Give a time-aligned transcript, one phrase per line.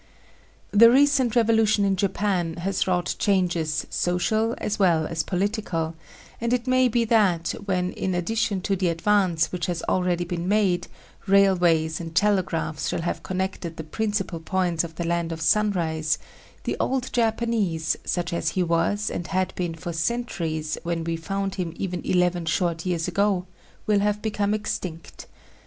[0.71, 5.93] The recent revolution in Japan has wrought changes social as well as political;
[6.41, 10.47] and it may be that when, in addition to the advance which has already been
[10.47, 10.87] made,
[11.27, 16.17] railways and telegraphs shall have connected the principal points of the Land of Sunrise,
[16.63, 21.53] the old Japanese, such as he was and had been for centuries when we found
[21.61, 23.45] him eleven short years ago,
[23.85, 25.27] will have become extinct.